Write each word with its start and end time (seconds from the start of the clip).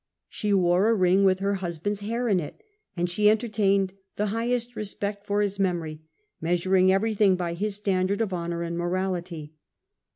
She 0.29 0.51
wore 0.51 0.89
a 0.89 0.95
ring 0.95 1.23
with 1.23 1.41
her 1.41 1.53
husband's 1.61 1.99
hair 1.99 2.27
in 2.27 2.39
it; 2.39 2.63
and 2.97 3.07
she 3.07 3.29
entertained 3.29 3.93
the 4.15 4.25
hi^^ 4.33 4.49
hest 4.49 4.75
respect 4.75 5.27
for 5.27 5.41
his 5.41 5.59
memory, 5.59 6.01
measuring 6.41 6.91
everything 6.91 7.35
by 7.35 7.53
his 7.53 7.75
standard 7.75 8.19
of 8.19 8.33
honour 8.33 8.63
and 8.63 8.75
morality. 8.75 9.53